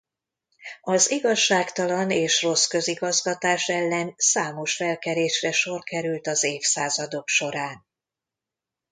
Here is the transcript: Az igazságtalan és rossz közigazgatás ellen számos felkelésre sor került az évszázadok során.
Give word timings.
Az 0.81 1.11
igazságtalan 1.11 2.11
és 2.11 2.41
rossz 2.41 2.67
közigazgatás 2.67 3.67
ellen 3.67 4.13
számos 4.17 4.75
felkelésre 4.75 5.51
sor 5.51 5.83
került 5.83 6.27
az 6.27 6.43
évszázadok 6.43 7.27
során. 7.27 7.85